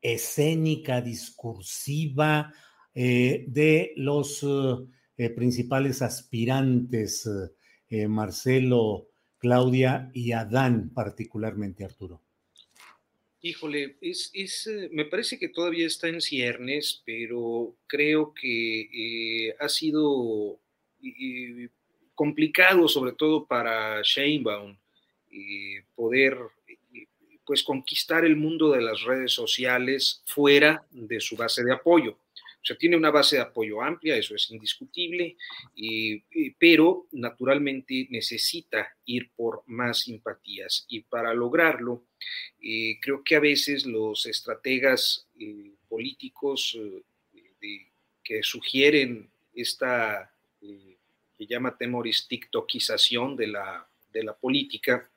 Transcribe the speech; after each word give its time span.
escénica, 0.00 1.00
discursiva 1.00 2.52
eh, 2.94 3.44
de 3.48 3.92
los 3.96 4.44
eh, 5.16 5.30
principales 5.30 6.02
aspirantes, 6.02 7.28
eh, 7.88 8.08
Marcelo, 8.08 9.08
Claudia 9.38 10.10
y 10.12 10.32
Adán, 10.32 10.90
particularmente 10.94 11.84
Arturo. 11.84 12.22
Híjole, 13.40 13.98
es, 14.00 14.68
me 14.90 15.04
parece 15.04 15.38
que 15.38 15.48
todavía 15.48 15.86
está 15.86 16.08
en 16.08 16.20
ciernes, 16.20 17.02
pero 17.06 17.76
creo 17.86 18.34
que 18.34 19.54
ha 19.60 19.68
sido 19.68 20.58
complicado, 22.16 22.88
sobre 22.88 23.12
todo 23.12 23.46
para 23.46 24.02
Sheinbaum, 24.02 24.76
poder 25.94 26.36
pues 27.48 27.62
conquistar 27.62 28.26
el 28.26 28.36
mundo 28.36 28.72
de 28.72 28.82
las 28.82 29.00
redes 29.04 29.32
sociales 29.32 30.22
fuera 30.26 30.84
de 30.90 31.18
su 31.18 31.34
base 31.34 31.64
de 31.64 31.72
apoyo. 31.72 32.12
O 32.12 32.64
sea, 32.68 32.76
tiene 32.76 32.94
una 32.94 33.10
base 33.10 33.36
de 33.36 33.42
apoyo 33.42 33.80
amplia, 33.80 34.16
eso 34.16 34.34
es 34.34 34.50
indiscutible, 34.50 35.34
pero 36.58 37.06
naturalmente 37.12 38.06
necesita 38.10 38.94
ir 39.06 39.30
por 39.34 39.62
más 39.64 40.00
simpatías. 40.00 40.84
Y 40.90 41.00
para 41.00 41.32
lograrlo, 41.32 42.02
eh, 42.60 42.98
creo 43.00 43.24
que 43.24 43.36
a 43.36 43.40
veces 43.40 43.86
los 43.86 44.26
estrategas 44.26 45.26
eh, 45.40 45.70
políticos 45.88 46.78
eh, 47.32 47.86
que 48.22 48.42
sugieren 48.42 49.30
esta, 49.54 50.34
que 50.60 51.46
llama 51.46 51.78
Temoris, 51.78 52.28
tiktokización 52.28 53.36
de 53.36 53.46
la, 53.46 53.88
de 54.12 54.22
la 54.22 54.36
política, 54.36 55.08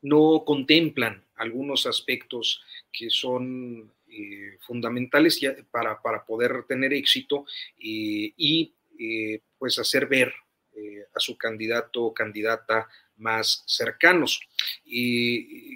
no 0.00 0.44
contemplan 0.46 1.23
algunos 1.36 1.86
aspectos 1.86 2.62
que 2.92 3.10
son 3.10 3.92
eh, 4.08 4.58
fundamentales 4.60 5.40
para, 5.70 6.00
para, 6.00 6.24
poder 6.24 6.64
tener 6.68 6.92
éxito 6.92 7.46
eh, 7.78 8.32
y 8.36 8.74
eh, 8.98 9.40
pues 9.58 9.78
hacer 9.78 10.06
ver 10.06 10.32
a 11.14 11.20
su 11.20 11.38
candidato 11.38 12.02
o 12.02 12.14
candidata 12.14 12.88
más 13.16 13.62
cercanos. 13.66 14.40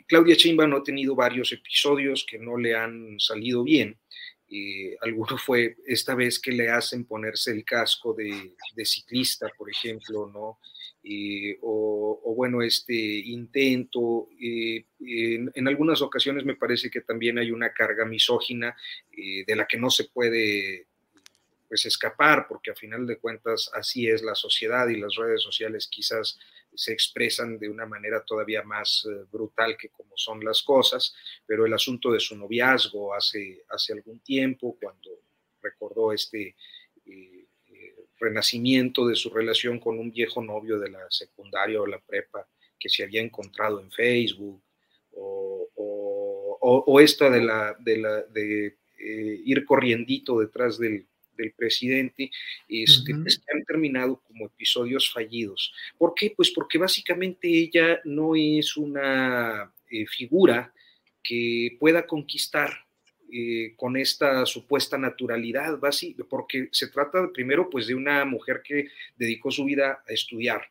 Claudia 0.09 0.35
Sheinbaum 0.35 0.75
ha 0.75 0.83
tenido 0.83 1.15
varios 1.15 1.53
episodios 1.53 2.27
que 2.29 2.37
no 2.37 2.57
le 2.57 2.75
han 2.75 3.21
salido 3.21 3.63
bien. 3.63 3.97
Alguno 5.01 5.37
fue 5.39 5.77
esta 5.87 6.15
vez 6.15 6.39
que 6.39 6.53
le 6.53 6.71
hacen 6.71 7.05
ponerse 7.05 7.51
el 7.51 7.65
casco 7.65 8.15
de, 8.15 8.55
de 8.75 8.85
ciclista, 8.85 9.51
por 9.57 9.71
ejemplo, 9.71 10.27
¿no? 10.27 10.59
Eh, 11.11 11.59
o, 11.63 12.35
bueno, 12.37 12.63
este 12.63 12.95
intento. 12.95 14.29
Eh, 14.41 14.85
en, 15.01 15.69
algunas 15.69 16.03
ocasiones 16.03 16.45
me 16.45 16.57
parece 16.57 16.91
que 16.91 17.01
también 17.01 17.39
hay 17.39 17.51
una 17.51 17.73
carga 17.73 18.05
misógina 18.05 18.77
eh, 19.17 19.45
de 19.47 19.57
la 19.57 19.67
que 19.67 19.79
no 19.79 19.91
se 19.91 20.05
puede 20.05 20.87
pues 21.69 21.85
escapar, 21.85 22.47
porque 22.49 22.71
a 22.71 22.75
final 22.75 23.07
de 23.07 23.19
cuentas 23.19 23.71
así 23.75 24.09
es 24.09 24.23
la 24.23 24.35
sociedad 24.35 24.89
y 24.89 24.97
las 24.97 25.15
redes 25.15 25.43
sociales 25.43 25.87
quizás 25.87 26.39
se 26.75 26.93
expresan 26.93 27.59
de 27.59 27.69
una 27.69 27.87
manera 27.87 28.25
todavía 28.25 28.63
más 28.63 29.07
brutal 29.31 29.77
que 29.77 29.91
como 29.91 30.17
son 30.17 30.45
las 30.45 30.63
cosas, 30.63 31.15
pero 31.47 31.67
el 31.67 31.75
asunto 31.75 32.13
de 32.13 32.21
su 32.21 32.37
noviazgo 32.37 33.15
hace, 33.15 33.65
hace 33.69 33.93
algún 33.93 34.21
tiempo, 34.21 34.77
cuando 34.81 35.11
recordó 35.61 36.13
este 36.13 36.55
renacimiento 38.19 39.07
de 39.07 39.17
su 39.17 39.31
relación 39.31 39.79
con 39.79 39.99
un 39.99 40.11
viejo 40.11 40.43
novio 40.43 40.79
de 40.79 40.91
la 40.91 41.11
secundaria 41.11 41.81
o 41.81 41.87
la 41.87 42.01
prepa 42.01 42.47
que 42.79 42.89
se 42.89 43.03
había 43.03 43.21
encontrado 43.21 43.81
en 43.81 43.91
Facebook, 43.91 44.63
o, 45.21 47.01
esta 47.01 47.31
de, 47.31 47.43
la, 47.43 47.77
de, 47.79 47.97
la, 47.99 48.23
de 48.23 48.67
eh, 48.99 49.41
ir 49.45 49.65
corriendito 49.65 50.41
detrás 50.41 50.79
del, 50.79 51.07
presidente, 51.57 52.31
este, 52.69 53.15
pues, 53.15 53.39
que 53.39 53.57
han 53.57 53.65
terminado 53.65 54.21
como 54.27 54.47
episodios 54.47 55.11
fallidos. 55.13 55.73
¿Por 55.97 56.15
qué? 56.15 56.33
Pues 56.37 56.51
porque 56.51 56.79
básicamente 56.79 57.49
ella 57.49 58.01
no 58.05 58.35
es 58.37 58.77
una 58.77 59.73
eh, 59.91 60.07
figura 60.07 60.73
que 61.23 61.77
pueda 61.79 62.07
conquistar 62.07 62.71
eh, 63.31 63.75
con 63.77 63.99
esta 63.99 64.47
supuesta 64.47 64.97
naturalidad, 64.97 65.79
porque 66.31 66.69
se 66.73 66.89
trata 66.89 67.31
primero 67.31 67.69
pues 67.69 67.87
de 67.87 67.95
una 67.95 68.25
mujer 68.25 68.63
que 68.65 68.89
dedicó 69.17 69.51
su 69.51 69.67
vida 69.67 70.03
a 70.09 70.13
estudiar. 70.15 70.63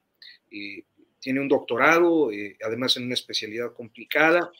Eh, 0.49 0.83
tiene 1.19 1.39
un 1.39 1.47
doctorado, 1.47 2.31
eh, 2.31 2.57
además 2.65 2.97
en 2.97 3.03
una 3.03 3.13
especialidad 3.13 3.73
complicada. 3.73 4.51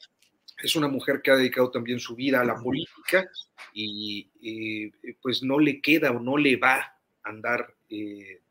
Es 0.61 0.75
una 0.75 0.87
mujer 0.87 1.21
que 1.21 1.31
ha 1.31 1.35
dedicado 1.35 1.69
también 1.69 1.99
su 1.99 2.15
vida 2.15 2.41
a 2.41 2.45
la 2.45 2.55
política 2.61 3.29
y 3.73 4.27
pues 5.21 5.43
no 5.43 5.59
le 5.59 5.81
queda 5.81 6.11
o 6.11 6.19
no 6.19 6.37
le 6.37 6.55
va 6.55 6.77
a 6.77 6.99
andar 7.23 7.75
de 7.89 8.41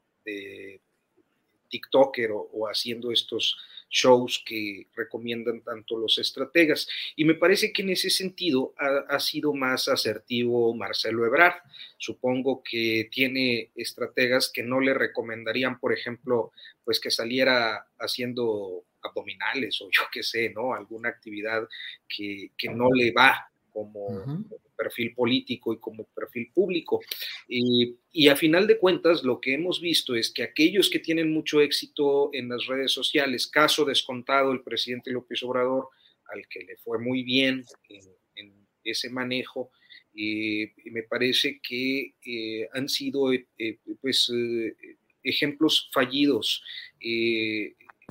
TikToker 1.69 2.31
o 2.33 2.69
haciendo 2.69 3.11
estos 3.11 3.57
shows 3.91 4.43
que 4.45 4.87
recomiendan 4.95 5.63
tanto 5.63 5.97
los 5.97 6.19
estrategas. 6.19 6.89
Y 7.15 7.25
me 7.25 7.35
parece 7.35 7.73
que 7.73 7.83
en 7.83 7.91
ese 7.91 8.11
sentido 8.11 8.75
ha, 8.79 9.19
sido 9.21 9.53
más 9.55 9.89
asertivo 9.89 10.75
Marcelo 10.75 11.25
Ebrard. 11.25 11.63
Supongo 11.99 12.63
que 12.63 13.09
tiene 13.11 13.71
estrategas 13.75 14.51
que 14.53 14.63
no 14.63 14.81
le 14.81 14.95
recomendarían, 14.95 15.79
por 15.79 15.93
ejemplo, 15.93 16.53
pues 16.85 17.01
que 17.01 17.11
saliera 17.11 17.87
haciendo 17.99 18.85
abdominales 19.07 19.81
o 19.81 19.89
yo 19.91 20.03
qué 20.13 20.23
sé, 20.23 20.51
¿no? 20.51 20.75
Alguna 20.75 21.09
actividad 21.09 21.67
que, 22.09 22.51
que 22.57 22.69
no 22.69 22.91
le 22.93 23.13
va 23.13 23.51
como, 23.77 24.49
perfil 24.75 25.15
político 25.15 25.73
y 25.73 25.79
como 25.79 26.05
perfil 26.05 26.51
público. 26.55 27.01
y 27.49 28.29
a 28.29 28.37
final 28.37 28.67
de 28.67 28.79
cuentas, 28.79 29.23
lo 29.23 29.41
que 29.41 29.55
hemos 29.55 29.81
visto 29.81 30.15
es 30.15 30.31
que 30.31 30.43
aquellos 30.43 30.89
que 30.89 30.99
tienen 30.99 31.31
mucho 31.31 31.61
éxito 31.61 32.31
en 32.33 32.49
las 32.49 32.67
redes 32.67 32.93
sociales, 32.93 33.47
caso 33.47 33.85
descontado 33.85 34.53
el 34.53 34.63
presidente 34.63 35.11
López 35.11 35.43
Obrador, 35.43 35.89
al 36.33 36.47
que 36.49 36.61
le 36.61 36.77
fue 36.77 36.99
muy 36.99 37.23
bien 37.23 37.65
en, 37.89 38.67
ese 38.85 39.11
manejo, 39.11 39.73
y 40.15 40.71
me 40.93 41.03
parece 41.03 41.61
que 41.61 42.15
eh, 42.25 42.69
han 42.73 42.89
sido 42.89 43.33
eh, 43.33 43.47
eh, 43.59 43.79
pues, 44.01 44.33
ejemplos 45.23 45.91
fallidos. 45.93 46.63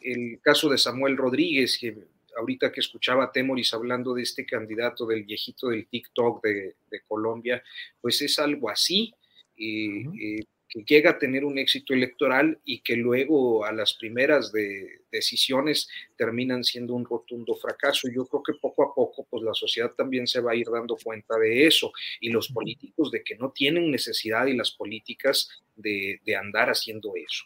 El 0.01 0.39
caso 0.41 0.69
de 0.69 0.77
Samuel 0.77 1.17
Rodríguez, 1.17 1.77
que 1.79 1.95
ahorita 2.37 2.71
que 2.71 2.81
escuchaba 2.81 3.25
a 3.25 3.31
Temoris 3.31 3.73
hablando 3.73 4.13
de 4.13 4.23
este 4.23 4.45
candidato 4.45 5.05
del 5.05 5.23
viejito 5.23 5.69
del 5.69 5.87
TikTok 5.87 6.43
de, 6.43 6.75
Colombia, 7.07 7.61
pues 8.01 8.21
es 8.21 8.39
algo 8.39 8.69
así, 8.69 9.13
eh, 9.57 10.03
eh, 10.19 10.45
llega 10.87 11.11
a 11.11 11.17
tener 11.17 11.45
un 11.45 11.57
éxito 11.57 11.93
electoral 11.93 12.59
y 12.65 12.79
que 12.81 12.95
luego 12.95 13.65
a 13.65 13.71
las 13.71 13.93
primeras 13.93 14.51
de 14.51 15.01
decisiones 15.11 15.87
terminan 16.17 16.63
siendo 16.63 16.93
un 16.93 17.05
rotundo 17.05 17.55
fracaso. 17.55 18.09
Yo 18.09 18.25
creo 18.25 18.43
que 18.43 18.53
poco 18.59 18.83
a 18.83 18.93
poco 18.93 19.25
pues 19.29 19.43
la 19.43 19.53
sociedad 19.53 19.91
también 19.91 20.27
se 20.27 20.41
va 20.41 20.51
a 20.51 20.55
ir 20.55 20.67
dando 20.69 20.97
cuenta 21.01 21.37
de 21.37 21.67
eso 21.67 21.93
y 22.19 22.29
los 22.29 22.49
políticos 22.49 23.11
de 23.11 23.23
que 23.23 23.35
no 23.35 23.51
tienen 23.51 23.91
necesidad 23.91 24.47
y 24.47 24.55
las 24.55 24.71
políticas 24.71 25.49
de, 25.75 26.19
de 26.25 26.35
andar 26.35 26.69
haciendo 26.69 27.13
eso. 27.15 27.45